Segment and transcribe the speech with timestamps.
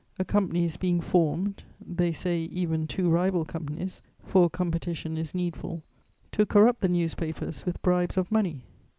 [0.17, 5.83] A company is being formed (they say even two rival companies, for competition is needful)
[6.31, 8.63] to corrupt the newspapers with bribes of money.